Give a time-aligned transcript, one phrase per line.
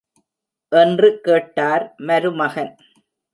[0.71, 2.73] என்று கேட்டார் மருமகன்.